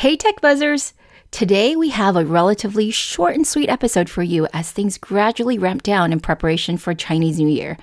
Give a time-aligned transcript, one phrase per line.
[0.00, 0.94] Hey, Tech Buzzers!
[1.30, 5.82] Today we have a relatively short and sweet episode for you as things gradually ramp
[5.82, 7.76] down in preparation for Chinese New Year.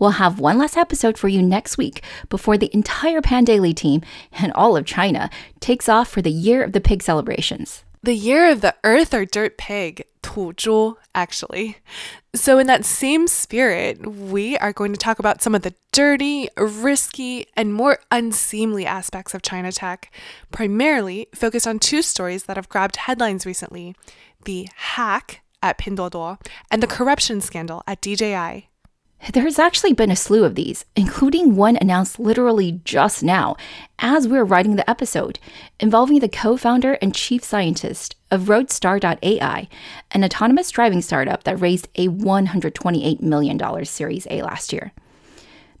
[0.00, 4.50] We'll have one last episode for you next week before the entire Pandaily team and
[4.54, 5.30] all of China
[5.60, 7.83] takes off for the Year of the Pig celebrations.
[8.04, 11.78] The year of the earth or dirt pig, 土猪, actually.
[12.34, 16.50] So, in that same spirit, we are going to talk about some of the dirty,
[16.58, 20.12] risky, and more unseemly aspects of China tech,
[20.50, 23.96] primarily focused on two stories that have grabbed headlines recently
[24.44, 26.38] the hack at Pinduoduo
[26.70, 28.68] and the corruption scandal at DJI.
[29.32, 33.56] There's actually been a slew of these, including one announced literally just now,
[33.98, 35.38] as we're writing the episode,
[35.80, 39.68] involving the co founder and chief scientist of Roadstar.ai,
[40.10, 44.92] an autonomous driving startup that raised a $128 million Series A last year.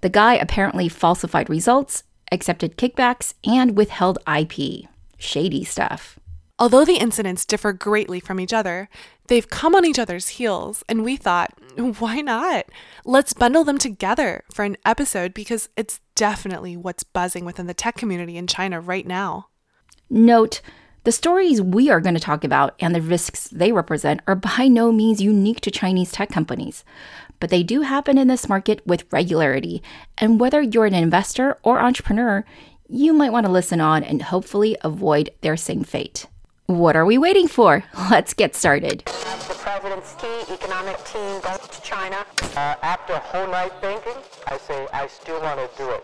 [0.00, 4.88] The guy apparently falsified results, accepted kickbacks, and withheld IP.
[5.18, 6.18] Shady stuff.
[6.56, 8.88] Although the incidents differ greatly from each other,
[9.26, 11.52] they've come on each other's heels, and we thought,
[11.98, 12.66] why not?
[13.04, 17.96] Let's bundle them together for an episode because it's definitely what's buzzing within the tech
[17.96, 19.48] community in China right now.
[20.08, 20.60] Note,
[21.02, 24.68] the stories we are going to talk about and the risks they represent are by
[24.68, 26.84] no means unique to Chinese tech companies,
[27.40, 29.82] but they do happen in this market with regularity.
[30.18, 32.44] And whether you're an investor or entrepreneur,
[32.88, 36.26] you might want to listen on and hopefully avoid their same fate.
[36.66, 37.84] What are we waiting for?
[38.10, 39.02] Let's get started.
[39.04, 42.24] The president's key economic team goes to China.
[42.56, 44.14] Uh, after a whole night thinking,
[44.46, 46.02] I say I still want to do it.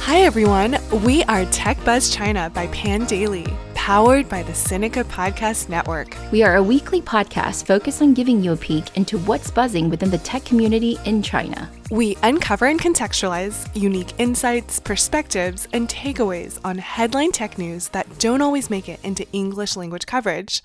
[0.00, 0.78] Hi, everyone.
[1.04, 3.54] We are Tech Buzz China by Pandaily,
[3.90, 6.16] powered by the Sinica Podcast Network.
[6.30, 10.12] We are a weekly podcast focused on giving you a peek into what's buzzing within
[10.12, 11.68] the tech community in China.
[11.90, 18.42] We uncover and contextualize unique insights, perspectives, and takeaways on headline tech news that don't
[18.42, 20.62] always make it into English language coverage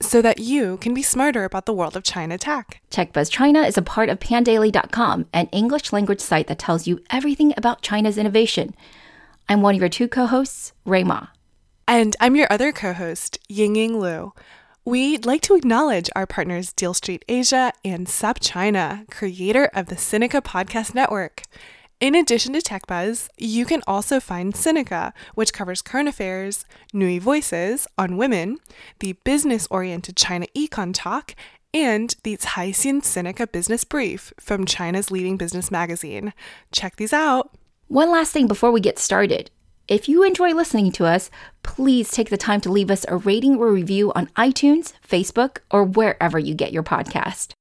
[0.00, 2.80] so that you can be smarter about the world of China tech.
[2.90, 7.52] TechBuzz China is a part of pandaily.com, an English language site that tells you everything
[7.58, 8.74] about China's innovation.
[9.46, 11.26] I'm one of your two co-hosts, Ray Ma.
[11.86, 14.32] And I'm your other co host, Yingying Lu.
[14.84, 20.42] We'd like to acknowledge our partners Deal Street Asia and SupChina, creator of the Sinica
[20.42, 21.42] Podcast Network.
[22.00, 28.16] In addition to TechBuzz, you can also find Sinica, which covers current affairs, NüVoices on
[28.16, 28.58] women,
[28.98, 31.36] the business oriented China Econ Talk,
[31.72, 36.32] and the Caixin Sinica Business Brief from China's leading business magazine.
[36.72, 37.56] Check these out.
[37.86, 39.50] One last thing before we get started.
[39.88, 41.28] If you enjoy listening to us,
[41.64, 45.82] please take the time to leave us a rating or review on iTunes, Facebook, or
[45.82, 47.54] wherever you get your podcast.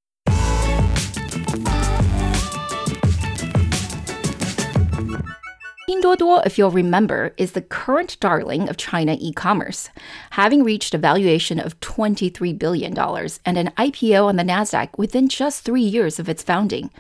[5.90, 9.90] Pinduoduo, if you'll remember, is the current darling of China e-commerce,
[10.32, 15.64] having reached a valuation of $23 billion and an IPO on the Nasdaq within just
[15.64, 16.92] three years of its founding.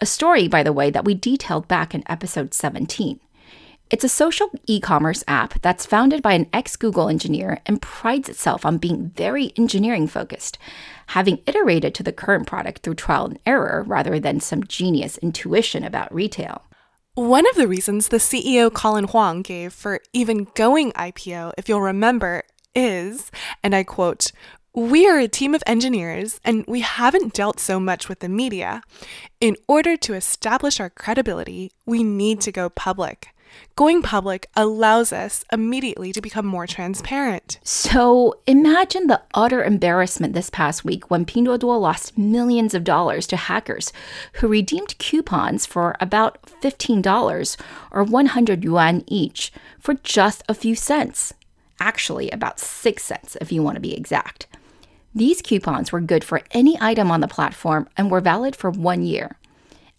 [0.00, 3.18] A story, by the way, that we detailed back in episode 17.
[3.88, 8.28] It's a social e commerce app that's founded by an ex Google engineer and prides
[8.28, 10.58] itself on being very engineering focused,
[11.08, 15.84] having iterated to the current product through trial and error rather than some genius intuition
[15.84, 16.64] about retail.
[17.14, 21.80] One of the reasons the CEO Colin Huang gave for even going IPO, if you'll
[21.80, 22.42] remember,
[22.74, 23.30] is,
[23.62, 24.32] and I quote,
[24.74, 28.82] we are a team of engineers and we haven't dealt so much with the media.
[29.40, 33.28] In order to establish our credibility, we need to go public.
[33.76, 37.58] Going public allows us immediately to become more transparent.
[37.62, 43.36] So imagine the utter embarrassment this past week when Pinduoduo lost millions of dollars to
[43.36, 43.92] hackers
[44.34, 47.56] who redeemed coupons for about $15
[47.90, 51.34] or 100 yuan each for just a few cents.
[51.78, 54.46] Actually, about 6 cents if you want to be exact.
[55.14, 59.02] These coupons were good for any item on the platform and were valid for one
[59.02, 59.38] year.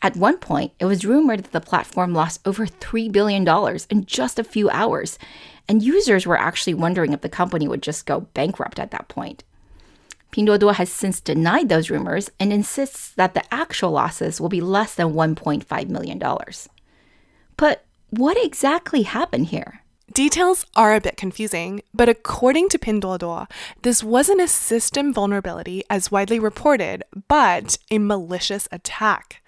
[0.02, 3.48] At one point, it was rumored that the platform lost over $3 billion
[3.90, 5.18] in just a few hours,
[5.68, 9.44] and users were actually wondering if the company would just go bankrupt at that point.
[10.32, 14.94] Pinduoduo has since denied those rumors and insists that the actual losses will be less
[14.94, 16.22] than $1.5 million.
[17.56, 19.82] But what exactly happened here?
[20.14, 23.50] Details are a bit confusing, but according to Pinduoduo,
[23.82, 29.42] this wasn't a system vulnerability as widely reported, but a malicious attack.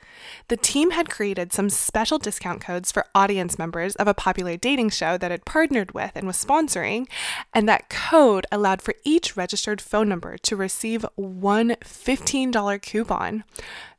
[0.48, 4.90] The team had created some special discount codes for audience members of a popular dating
[4.90, 7.06] show that it partnered with and was sponsoring,
[7.52, 13.44] and that code allowed for each registered phone number to receive one $15 coupon.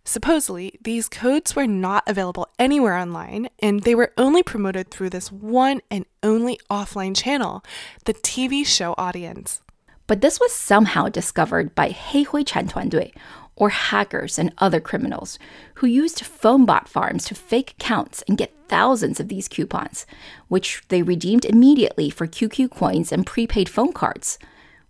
[0.03, 5.31] Supposedly, these codes were not available anywhere online, and they were only promoted through this
[5.31, 7.63] one and only offline channel,
[8.05, 9.61] the TV show audience.
[10.05, 13.15] But this was somehow discovered by 黑灰产团队,
[13.60, 15.38] or hackers and other criminals,
[15.74, 20.06] who used phone bot farms to fake accounts and get thousands of these coupons,
[20.48, 24.38] which they redeemed immediately for QQ coins and prepaid phone cards,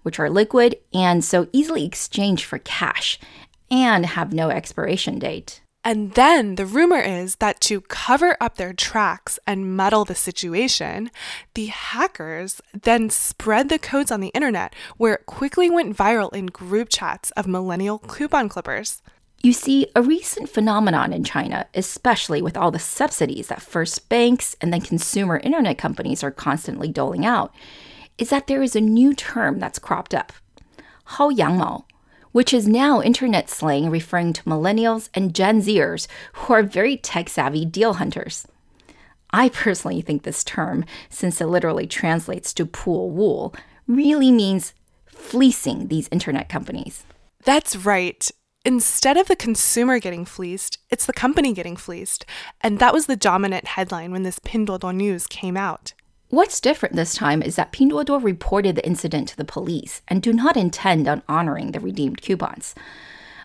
[0.02, 3.18] which are liquid and so easily exchanged for cash
[3.72, 5.60] and have no expiration date.
[5.82, 11.10] And then the rumor is that to cover up their tracks and muddle the situation,
[11.54, 16.46] the hackers then spread the codes on the internet where it quickly went viral in
[16.46, 19.00] group chats of millennial coupon clippers.
[19.42, 24.54] You see, a recent phenomenon in China, especially with all the subsidies that first banks
[24.60, 27.54] and then consumer internet companies are constantly doling out,
[28.18, 30.34] is that there is a new term that's cropped up.
[31.04, 31.86] Hao Mao
[32.32, 37.28] which is now internet slang referring to millennials and Gen Zers who are very tech
[37.28, 38.46] savvy deal hunters.
[39.32, 43.54] I personally think this term, since it literally translates to pool wool,
[43.86, 44.74] really means
[45.06, 47.04] fleecing these internet companies.
[47.44, 48.30] That's right.
[48.64, 52.26] Instead of the consumer getting fleeced, it's the company getting fleeced.
[52.60, 55.94] And that was the dominant headline when this Pinduoduo news came out.
[56.30, 60.32] What's different this time is that Pinduoduo reported the incident to the police and do
[60.32, 62.72] not intend on honoring the redeemed coupons.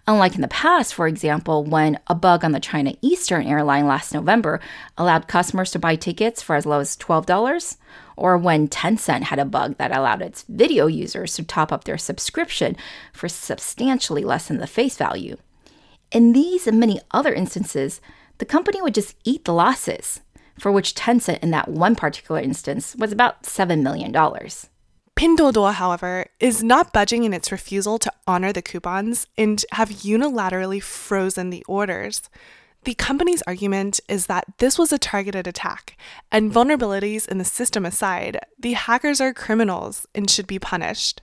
[0.06, 4.14] Unlike in the past, for example, when a bug on the China Eastern airline last
[4.14, 4.60] November
[5.00, 7.78] allowed customers to buy tickets for as low as $12,
[8.16, 11.98] or when Tencent had a bug that allowed its video users to top up their
[11.98, 12.78] subscription
[13.12, 15.38] for substantially less than the face value.
[16.12, 18.00] In these and many other instances,
[18.38, 20.22] the company would just eat the losses
[20.60, 24.13] for which Tencent in that one particular instance was about $7 million.
[25.16, 30.81] Pinduoduo, however, is not budging in its refusal to honor the coupons and have unilaterally
[30.81, 32.24] frozen the orders.
[32.84, 35.98] The company's argument is that this was a targeted attack,
[36.31, 41.22] and vulnerabilities in the system aside, the hackers are criminals and should be punished.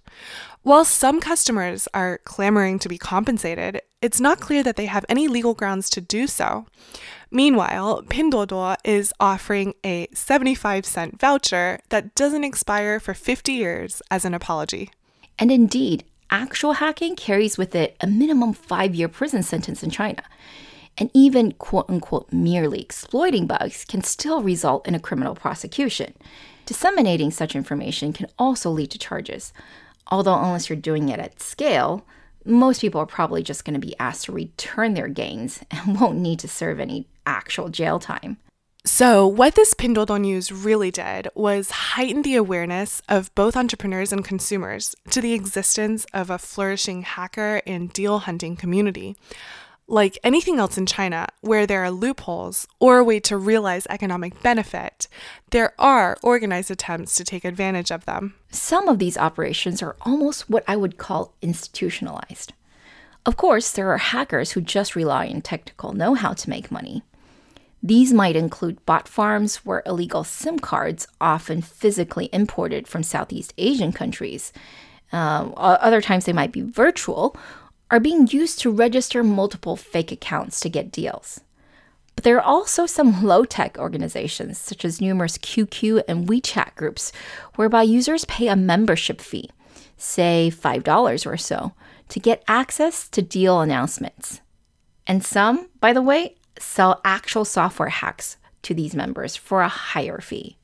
[0.63, 5.29] While some customers are clamoring to be compensated, it's not clear that they have any
[5.29, 6.67] legal grounds to do so.
[7.31, 14.25] Meanwhile, Pinduoduo is offering a 75 cent voucher that doesn't expire for 50 years as
[14.25, 14.91] an apology.
[15.39, 20.23] And indeed, actual hacking carries with it a minimum five year prison sentence in China.
[20.99, 26.13] And even quote unquote merely exploiting bugs can still result in a criminal prosecution.
[26.67, 29.53] Disseminating such information can also lead to charges.
[30.09, 32.05] Although, unless you're doing it at scale,
[32.45, 36.19] most people are probably just going to be asked to return their gains and won't
[36.19, 38.39] need to serve any actual jail time.
[38.85, 44.25] So, what this Pinduoduo news really did was heighten the awareness of both entrepreneurs and
[44.25, 49.17] consumers to the existence of a flourishing hacker and deal hunting community.
[49.89, 54.41] Like anything else in China, where there are loopholes or a way to realize economic
[54.43, 55.09] benefit,
[55.51, 58.35] there are organized attempts to take advantage of them.
[58.51, 62.53] Some of these operations are almost what I would call institutionalized.
[63.27, 67.03] Of course, there are hackers who just rely on technical know how to make money.
[67.83, 73.93] These might include bot farms where illegal SIM cards, often physically imported from Southeast Asian
[73.93, 74.53] countries,
[75.13, 77.37] uh, other times they might be virtual,
[77.93, 81.43] are being used to register multiple fake accounts to get deals.
[82.17, 87.13] But there are also some low tech organizations, such as numerous QQ and WeChat groups,
[87.55, 89.51] whereby users pay a membership fee,
[89.99, 91.73] say $5 or so,
[92.09, 94.41] to get access to deal announcements.
[95.07, 100.21] And some, by the way, sell actual software hacks to these members for a higher
[100.21, 100.57] fee.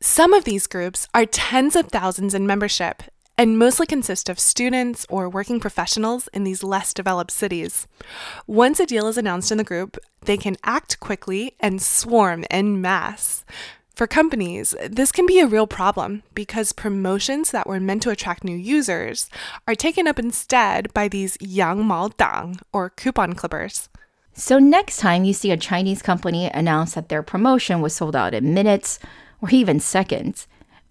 [0.00, 3.02] Some of these groups are tens of thousands in membership
[3.38, 7.86] and mostly consist of students or working professionals in these less developed cities.
[8.48, 12.80] Once a deal is announced in the group, they can act quickly and swarm en
[12.80, 13.44] masse.
[13.94, 18.44] For companies, this can be a real problem because promotions that were meant to attract
[18.44, 19.28] new users
[19.66, 23.88] are taken up instead by these yang mao dang or coupon clippers.
[24.34, 28.34] So, next time you see a Chinese company announce that their promotion was sold out
[28.34, 29.00] in minutes
[29.42, 30.46] or even seconds,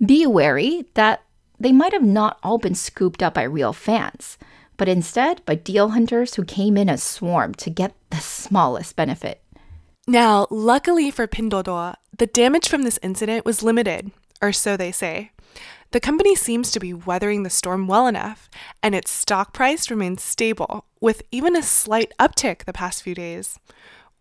[0.06, 1.24] be wary that
[1.60, 4.38] they might have not all been scooped up by real fans,
[4.78, 9.42] but instead by deal hunters who came in a swarm to get the smallest benefit.
[10.08, 14.12] Now, luckily for Pinduoduo, the damage from this incident was limited,
[14.42, 15.32] or so they say.
[15.92, 18.50] The company seems to be weathering the storm well enough,
[18.84, 23.60] and its stock price remains stable, with even a slight uptick the past few days.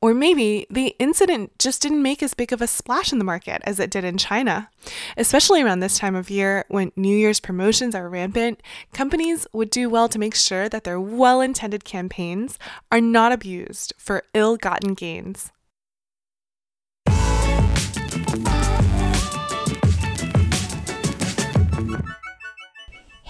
[0.02, 3.62] Or maybe the incident just didn't make as big of a splash in the market
[3.64, 4.68] as it did in China.
[5.16, 8.62] Especially around this time of year when New Year's promotions are rampant,
[8.92, 12.58] companies would do well to make sure that their well intended campaigns
[12.92, 15.50] are not abused for ill gotten gains.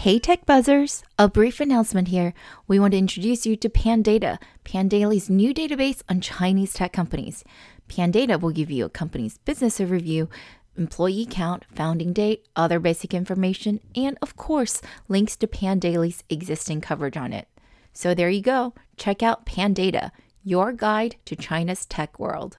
[0.06, 1.02] Hey Tech Buzzers!
[1.18, 2.32] A brief announcement here.
[2.68, 7.44] We want to introduce you to Pandata, Pandaily's new database on Chinese tech companies.
[7.88, 10.28] Pandata will give you a company's business overview,
[10.76, 17.16] employee count, founding date, other basic information, and of course, links to Pandaily's existing coverage
[17.16, 17.46] on it.
[17.92, 18.75] So there you go.
[18.96, 20.11] Check out Pandata,
[20.42, 22.56] your guide to China's tech world.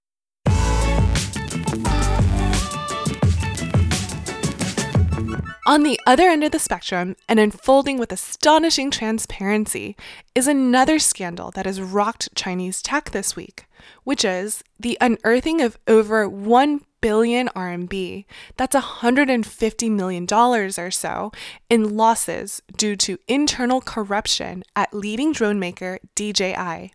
[5.68, 9.98] On the other end of the spectrum, and unfolding with astonishing transparency,
[10.34, 13.66] is another scandal that has rocked Chinese tech this week,
[14.06, 18.24] which is the unearthing of over 1 billion RMB,
[18.56, 21.34] that's $150 million or so,
[21.70, 26.94] in losses due to internal corruption at leading drone maker DJI.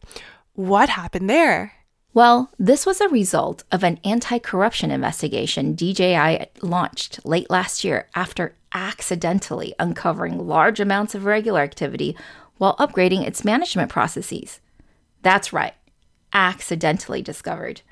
[0.55, 1.75] What happened there?
[2.15, 8.09] Well, this was a result of an anti corruption investigation DJI launched late last year
[8.15, 12.17] after accidentally uncovering large amounts of regular activity
[12.59, 14.61] while upgrading its management processes.
[15.23, 15.75] That's right,
[16.33, 17.83] accidentally discovered.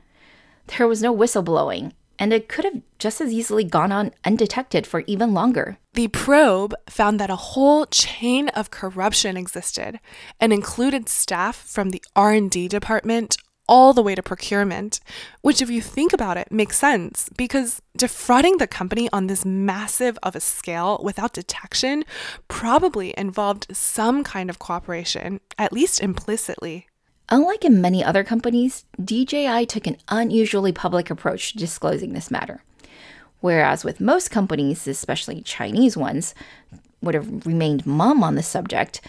[0.66, 5.02] There was no whistleblowing, and it could have just as easily gone on undetected for
[5.06, 5.78] even longer.
[5.94, 9.98] The probe found that a whole chain of corruption existed
[10.38, 13.36] and included staff from the R&D department
[13.70, 14.98] all the way to procurement,
[15.42, 20.18] which, if you think about it, makes sense because defrauding the company on this massive
[20.24, 22.04] of a scale without detection
[22.48, 26.88] probably involved some kind of cooperation, at least implicitly.
[27.28, 32.64] Unlike in many other companies, DJI took an unusually public approach to disclosing this matter.
[33.38, 36.34] Whereas with most companies, especially Chinese ones,
[37.00, 39.00] would have remained mum on the subject,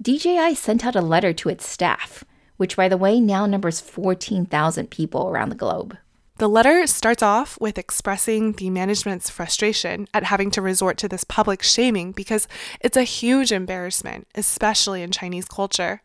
[0.00, 2.22] DJI sent out a letter to its staff
[2.60, 5.96] which, by the way, now numbers 14,000 people around the globe.
[6.36, 11.24] The letter starts off with expressing the management's frustration at having to resort to this
[11.24, 12.46] public shaming because
[12.82, 16.02] it's a huge embarrassment, especially in Chinese culture.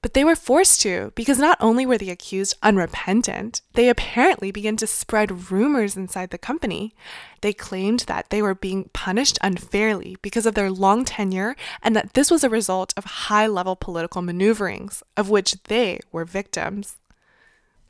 [0.00, 4.76] But they were forced to because not only were the accused unrepentant, they apparently began
[4.76, 6.94] to spread rumors inside the company.
[7.40, 12.14] They claimed that they were being punished unfairly because of their long tenure and that
[12.14, 16.96] this was a result of high level political maneuverings, of which they were victims.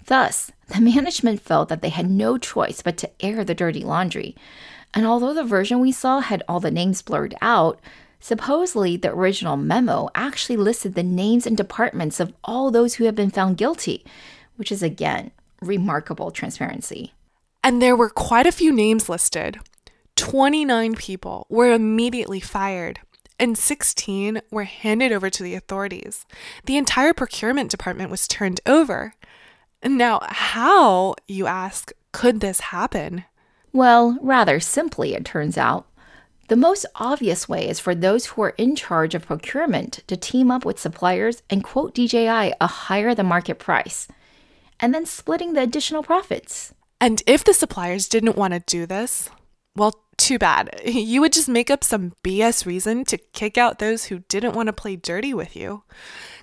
[0.07, 4.35] Thus, the management felt that they had no choice but to air the dirty laundry.
[4.95, 7.79] And although the version we saw had all the names blurred out,
[8.21, 13.15] Supposedly, the original memo actually listed the names and departments of all those who had
[13.15, 14.05] been found guilty,
[14.57, 17.15] which is again remarkable transparency.
[17.63, 19.59] And there were quite a few names listed.
[20.17, 23.01] 29 people were immediately fired,
[23.39, 26.27] and 16 were handed over to the authorities.
[26.65, 29.15] The entire procurement department was turned over.
[29.85, 33.25] Now, how, you ask, could this happen?
[33.73, 35.87] Well, rather simply, it turns out.
[36.49, 40.50] The most obvious way is for those who are in charge of procurement to team
[40.50, 44.09] up with suppliers and quote DJI a higher than market price,
[44.81, 46.73] and then splitting the additional profits.
[47.02, 49.28] And if the suppliers didn't want to do this,
[49.76, 50.81] well, too bad.
[50.87, 54.69] You would just make up some BS reason to kick out those who didn't want
[54.69, 55.83] to play dirty with you,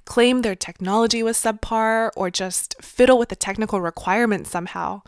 [0.05, 5.01] claim their technology was subpar, or just fiddle with the technical requirements somehow.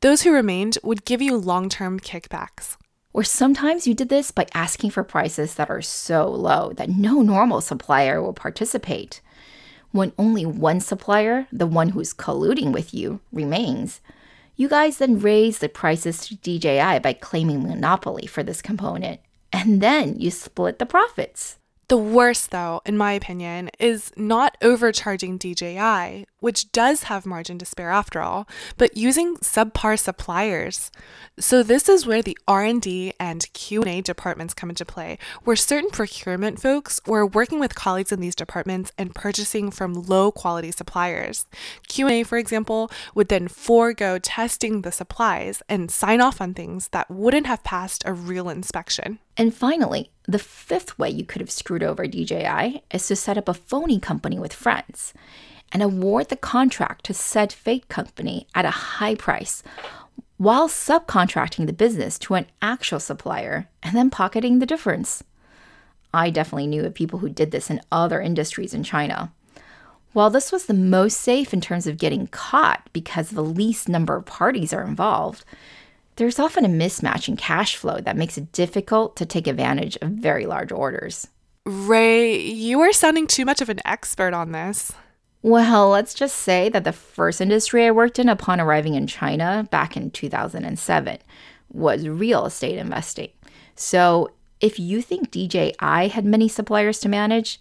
[0.00, 2.76] Those who remained would give you long term kickbacks.
[3.12, 7.22] Or sometimes you did this by asking for prices that are so low that no
[7.22, 9.20] normal supplier will participate.
[9.90, 14.00] When only one supplier, the one who's colluding with you, remains,
[14.54, 19.20] you guys then raise the prices to DJI by claiming monopoly for this component,
[19.52, 21.58] and then you split the profits.
[21.88, 27.64] The worst, though, in my opinion, is not overcharging DJI, which does have margin to
[27.64, 30.90] spare after all, but using subpar suppliers.
[31.38, 36.60] So this is where the R&D and Q&A departments come into play, where certain procurement
[36.60, 41.46] folks were working with colleagues in these departments and purchasing from low-quality suppliers.
[41.88, 47.10] Q&A, for example, would then forego testing the supplies and sign off on things that
[47.10, 49.18] wouldn't have passed a real inspection.
[49.36, 53.48] And finally, the fifth way you could have screwed over DJI is to set up
[53.48, 55.14] a phony company with friends
[55.72, 59.62] and award the contract to said fake company at a high price
[60.36, 65.22] while subcontracting the business to an actual supplier and then pocketing the difference.
[66.14, 69.32] I definitely knew of people who did this in other industries in China.
[70.12, 74.16] While this was the most safe in terms of getting caught because the least number
[74.16, 75.44] of parties are involved,
[76.16, 80.08] there's often a mismatch in cash flow that makes it difficult to take advantage of
[80.08, 81.28] very large orders.
[81.66, 84.92] Ray, you are sounding too much of an expert on this.
[85.42, 89.66] Well, let's just say that the first industry I worked in upon arriving in China
[89.70, 91.18] back in 2007
[91.72, 93.30] was real estate investing.
[93.74, 94.30] So,
[94.60, 97.60] if you think DJI had many suppliers to manage,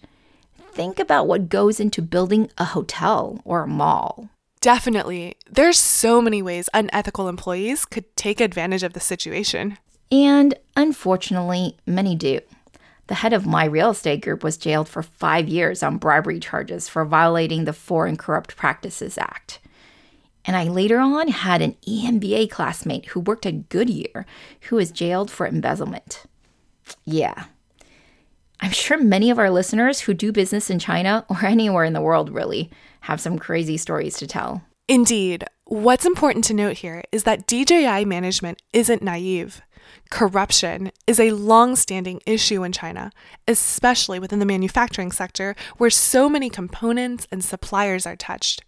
[0.74, 4.30] think about what goes into building a hotel or a mall.
[4.60, 5.38] Definitely.
[5.50, 9.78] There's so many ways unethical employees could take advantage of the situation.
[10.12, 12.42] And unfortunately, many do.
[13.10, 16.88] The head of my real estate group was jailed for five years on bribery charges
[16.88, 19.60] for violating the Foreign Corrupt Practices Act.
[20.46, 24.28] And I later on had an EMBA classmate who worked at Goodyear
[24.62, 26.26] who was jailed for embezzlement.
[27.04, 27.46] Yeah.
[28.60, 32.02] I'm sure many of our listeners who do business in China or anywhere in the
[32.02, 32.70] world really
[33.02, 34.62] have some crazy stories to tell.
[34.88, 35.46] Indeed.
[35.66, 39.62] What's important to note here is that DJI management isn't naive.
[40.10, 43.12] Corruption is a long standing issue in China,
[43.48, 48.64] especially within the manufacturing sector where so many components and suppliers are touched.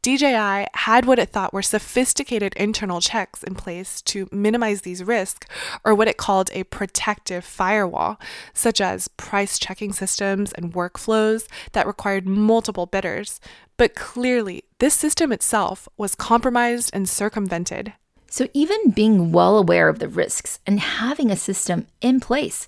[0.00, 5.48] DJI had what it thought were sophisticated internal checks in place to minimize these risks,
[5.84, 8.18] or what it called a protective firewall,
[8.54, 13.40] such as price checking systems and workflows that required multiple bidders.
[13.76, 17.92] But clearly, this system itself was compromised and circumvented.
[18.28, 22.66] So, even being well aware of the risks and having a system in place,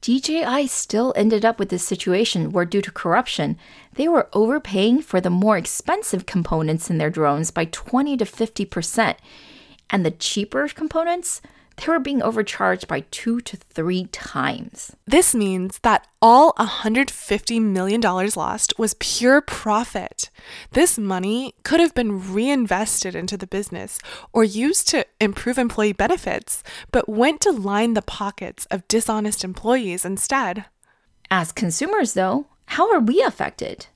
[0.00, 3.58] DJI still ended up with this situation where, due to corruption,
[3.94, 9.16] they were overpaying for the more expensive components in their drones by 20 to 50%.
[9.90, 11.40] And the cheaper components,
[11.78, 14.96] they were being overcharged by two to three times.
[15.06, 20.30] This means that all $150 million lost was pure profit.
[20.72, 23.98] This money could have been reinvested into the business
[24.32, 30.04] or used to improve employee benefits, but went to line the pockets of dishonest employees
[30.04, 30.64] instead.
[31.30, 33.86] As consumers, though, how are we affected?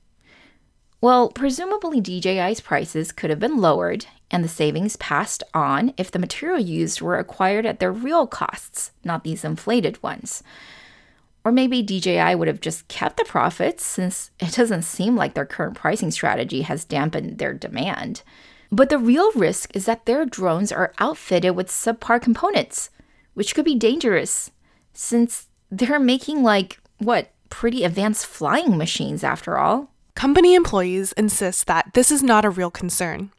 [1.01, 6.17] Well, presumably DJI's prices could have been lowered and the savings passed on if the
[6.17, 10.41] material used were acquired at their real costs, not these inflated ones.
[11.45, 15.45] Or maybe DJI would have just kept the profits since it doesn't seem like their
[15.45, 18.23] current pricing strategy has dampened their demand.
[18.71, 22.89] But the real risk is that their drones are outfitted with subpar components,
[23.35, 24.49] which could be dangerous
[24.93, 29.91] since they're making like, what, pretty advanced flying machines after all.
[30.15, 33.29] Company employees insist that this is not a real concern.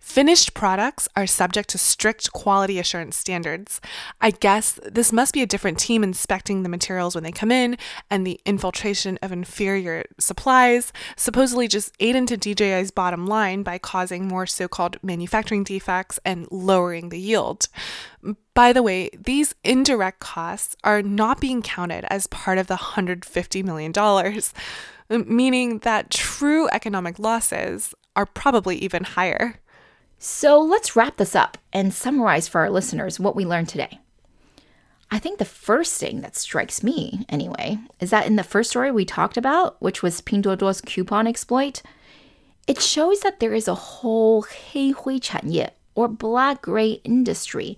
[0.00, 3.80] Finished products are subject to strict quality assurance standards.
[4.20, 7.76] I guess this must be a different team inspecting the materials when they come in,
[8.08, 14.26] and the infiltration of inferior supplies supposedly just ate into DJI's bottom line by causing
[14.26, 17.68] more so called manufacturing defects and lowering the yield.
[18.54, 23.64] By the way, these indirect costs are not being counted as part of the $150
[23.64, 23.92] million
[25.10, 29.59] meaning that true economic losses are probably even higher.
[30.19, 33.99] So let's wrap this up and summarize for our listeners what we learned today.
[35.11, 38.91] I think the first thing that strikes me, anyway, is that in the first story
[38.91, 41.81] we talked about, which was Pinduoduo's coupon exploit,
[42.67, 47.77] it shows that there is a whole 黑灰产业 or black gray industry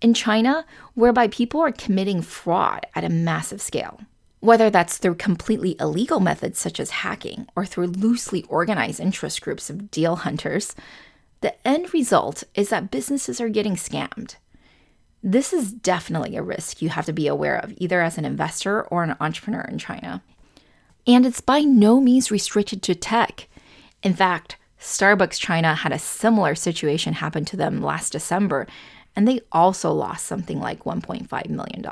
[0.00, 4.00] in China whereby people are committing fraud at a massive scale.
[4.39, 9.69] Whether that's through completely illegal methods such as hacking or through loosely organized interest groups
[9.69, 10.75] of deal hunters,
[11.41, 14.35] the end result is that businesses are getting scammed.
[15.23, 18.83] This is definitely a risk you have to be aware of, either as an investor
[18.83, 20.21] or an entrepreneur in China.
[21.07, 23.47] And it's by no means restricted to tech.
[24.03, 28.67] In fact, Starbucks China had a similar situation happen to them last December,
[29.15, 31.85] and they also lost something like $1.5 million.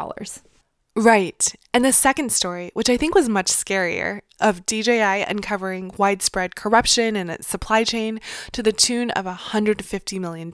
[0.97, 1.53] Right.
[1.73, 7.17] And the second story, which I think was much scarier, of DJI uncovering widespread corruption
[7.17, 8.21] in its supply chain
[8.53, 10.51] to the tune of $150 million,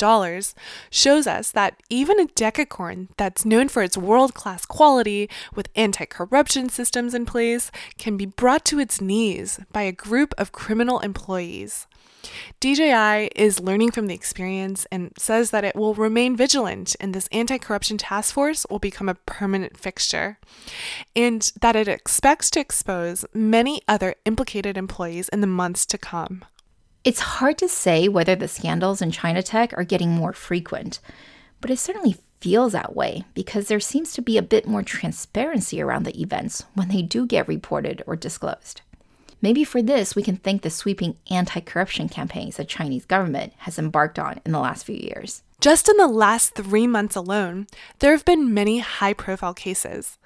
[0.89, 6.05] shows us that even a decacorn that's known for its world class quality with anti
[6.05, 10.99] corruption systems in place can be brought to its knees by a group of criminal
[11.01, 11.85] employees.
[12.59, 17.27] DJI is learning from the experience and says that it will remain vigilant and this
[17.31, 20.37] anti corruption task force will become a permanent fixture,
[21.15, 26.43] and that it expects to expose many other implicated employees in the months to come.
[27.03, 30.99] It's hard to say whether the scandals in China tech are getting more frequent,
[31.59, 35.81] but it certainly feels that way because there seems to be a bit more transparency
[35.81, 38.81] around the events when they do get reported or disclosed.
[39.41, 43.79] Maybe for this, we can thank the sweeping anti corruption campaigns the Chinese government has
[43.79, 45.43] embarked on in the last few years.
[45.59, 47.67] Just in the last three months alone,
[47.99, 50.17] there have been many high profile cases.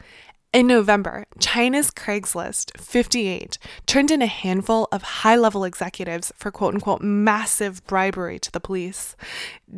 [0.53, 6.73] In November, China's Craigslist 58 turned in a handful of high level executives for quote
[6.75, 9.17] unquote massive bribery to the police.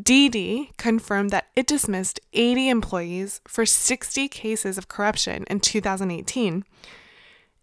[0.03, 6.63] Didi confirmed that it dismissed 80 employees for 60 cases of corruption in 2018.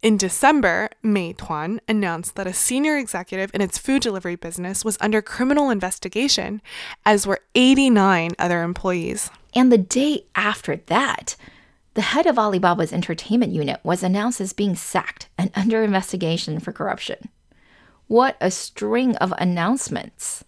[0.04, 5.22] In December, Meituan announced that a senior executive in its food delivery business was under
[5.22, 6.60] criminal investigation,
[7.06, 9.30] as were 89 other employees.
[9.54, 11.36] And the day after that,
[11.94, 16.70] the head of Alibaba's entertainment unit was announced as being sacked and under investigation for
[16.70, 17.30] corruption.
[18.06, 20.44] What a string of announcements!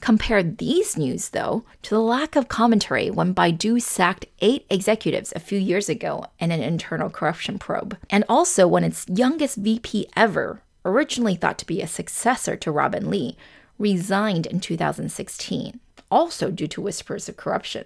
[0.00, 5.40] Compare these news, though, to the lack of commentary when Baidu sacked eight executives a
[5.40, 10.62] few years ago in an internal corruption probe, and also when its youngest VP ever,
[10.84, 13.36] originally thought to be a successor to Robin Li,
[13.78, 15.80] resigned in 2016,
[16.10, 17.84] also due to whispers of corruption.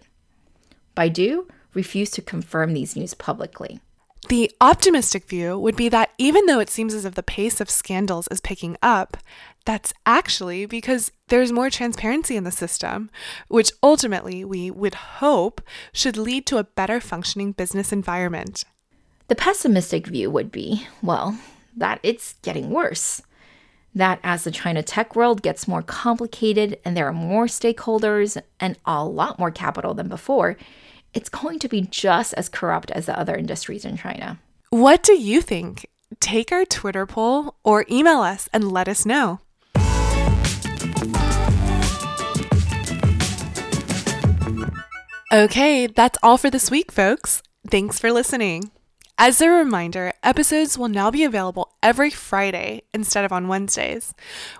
[0.96, 3.80] Baidu refused to confirm these news publicly.
[4.28, 7.70] The optimistic view would be that even though it seems as if the pace of
[7.70, 9.16] scandals is picking up,
[9.64, 13.10] that's actually because there's more transparency in the system,
[13.48, 15.60] which ultimately we would hope
[15.92, 18.64] should lead to a better functioning business environment.
[19.28, 21.38] The pessimistic view would be well,
[21.76, 23.22] that it's getting worse.
[23.94, 28.78] That as the China tech world gets more complicated and there are more stakeholders and
[28.84, 30.56] a lot more capital than before,
[31.12, 34.38] it's going to be just as corrupt as the other industries in China.
[34.70, 35.86] What do you think?
[36.20, 39.40] Take our Twitter poll or email us and let us know.
[45.32, 47.40] Okay, that's all for this week, folks.
[47.68, 48.72] Thanks for listening.
[49.16, 54.12] As a reminder, episodes will now be available every Friday instead of on Wednesdays.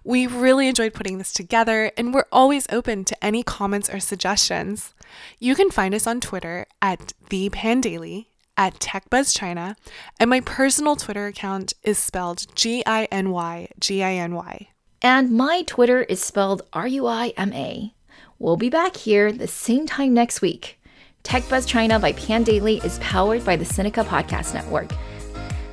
[0.05, 4.95] We really enjoyed putting this together, and we're always open to any comments or suggestions.
[5.41, 9.75] You can find us on Twitter at the Pandaily, at TechBuzzChina,
[10.21, 14.69] and my personal Twitter account is spelled G I N Y G I N Y.
[15.03, 17.93] And my Twitter is spelled R U I M A.
[18.41, 20.81] We'll be back here the same time next week.
[21.25, 24.91] TechBuzz China by Pandaily is powered by the Sinica Podcast Network.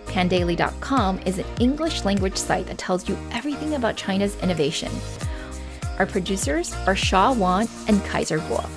[0.07, 4.91] Pandaily.com is an English language site that tells you everything about China's innovation.
[5.97, 8.76] Our producers are Shaw Wan and Kaiser Kuo.